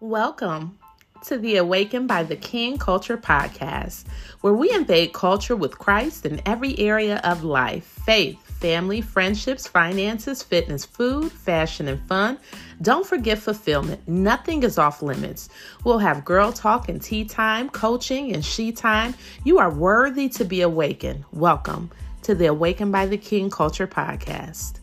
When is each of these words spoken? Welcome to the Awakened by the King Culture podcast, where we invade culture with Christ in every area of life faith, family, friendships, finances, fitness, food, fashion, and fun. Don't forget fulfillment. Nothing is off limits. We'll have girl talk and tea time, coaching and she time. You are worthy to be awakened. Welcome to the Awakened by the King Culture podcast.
Welcome 0.00 0.78
to 1.24 1.38
the 1.38 1.56
Awakened 1.56 2.06
by 2.06 2.22
the 2.22 2.36
King 2.36 2.78
Culture 2.78 3.18
podcast, 3.18 4.04
where 4.42 4.52
we 4.52 4.70
invade 4.70 5.12
culture 5.12 5.56
with 5.56 5.76
Christ 5.76 6.24
in 6.24 6.40
every 6.46 6.78
area 6.78 7.16
of 7.24 7.42
life 7.42 7.84
faith, 8.06 8.40
family, 8.60 9.00
friendships, 9.00 9.66
finances, 9.66 10.40
fitness, 10.40 10.84
food, 10.84 11.32
fashion, 11.32 11.88
and 11.88 12.00
fun. 12.06 12.38
Don't 12.80 13.08
forget 13.08 13.38
fulfillment. 13.38 14.06
Nothing 14.06 14.62
is 14.62 14.78
off 14.78 15.02
limits. 15.02 15.48
We'll 15.82 15.98
have 15.98 16.24
girl 16.24 16.52
talk 16.52 16.88
and 16.88 17.02
tea 17.02 17.24
time, 17.24 17.68
coaching 17.68 18.32
and 18.32 18.44
she 18.44 18.70
time. 18.70 19.16
You 19.42 19.58
are 19.58 19.74
worthy 19.74 20.28
to 20.28 20.44
be 20.44 20.60
awakened. 20.60 21.24
Welcome 21.32 21.90
to 22.22 22.36
the 22.36 22.46
Awakened 22.46 22.92
by 22.92 23.06
the 23.06 23.18
King 23.18 23.50
Culture 23.50 23.88
podcast. 23.88 24.78